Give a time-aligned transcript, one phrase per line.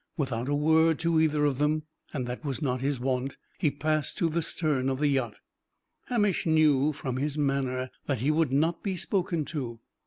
[0.17, 4.17] Without a word to either of them and that was not his wont he passed
[4.17, 5.35] to the stern of the yacht.
[6.05, 9.79] Hamish knew from his manner that he would not be spoken to.